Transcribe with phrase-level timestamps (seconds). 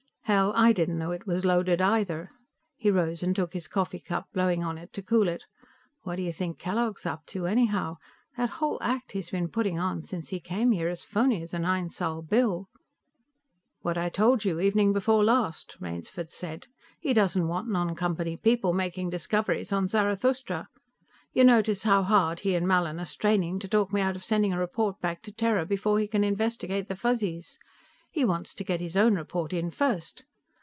[0.31, 2.31] '""Hell, I didn't know it was loaded, either."
[2.77, 5.43] He rose and took his coffee cup, blowing on it to cool it.
[6.03, 7.97] "What do you think Kellogg's up to, anyhow?
[8.37, 11.59] That whole act he's been putting on since he came here is phony as a
[11.59, 12.69] nine sol bill."
[13.81, 16.67] "What I told you, evening before last," Rainsford said.
[17.01, 20.69] "He doesn't want non Company people making discoveries on Zarathustra.
[21.33, 24.53] You notice how hard he and Mallin are straining to talk me out of sending
[24.53, 27.57] a report back to Terra before he can investigate the Fuzzies?
[28.13, 30.25] He wants to get his own report in first.